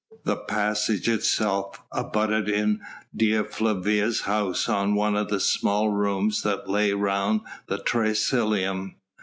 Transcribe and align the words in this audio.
The 0.23 0.35
passage 0.37 1.07
itself 1.07 1.79
abutted 1.91 2.49
in 2.49 2.81
Dea 3.15 3.43
Flavia's 3.43 4.21
house 4.21 4.67
on 4.67 4.95
one 4.95 5.15
of 5.15 5.27
the 5.29 5.39
small 5.39 5.89
rooms 5.89 6.41
that 6.41 6.67
lay 6.67 6.91
round 6.93 7.41
the 7.67 7.77
triclinium. 7.77 8.95